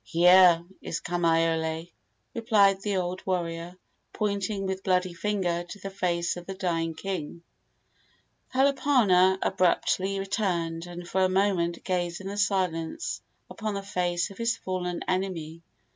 "Here 0.03 0.65
is 0.81 0.99
Kamaiole," 0.99 1.91
replied 2.33 2.81
the 2.81 2.97
old 2.97 3.23
warrior, 3.23 3.77
pointing 4.13 4.65
with 4.65 4.81
bloody 4.83 5.13
finger 5.13 5.63
to 5.63 5.77
the 5.79 5.91
face 5.91 6.35
of 6.37 6.47
the 6.47 6.55
dying 6.55 6.95
king. 6.95 7.43
Kalapana 8.51 9.37
abruptly 9.43 10.25
turned, 10.25 10.87
and 10.87 11.07
for 11.07 11.21
a 11.23 11.29
moment 11.29 11.83
gazed 11.83 12.19
in 12.19 12.35
silence 12.35 13.21
upon 13.47 13.75
the 13.75 13.83
face 13.83 14.31
of 14.31 14.39
his 14.39 14.57
fallen 14.57 15.01
enemy. 15.07 15.61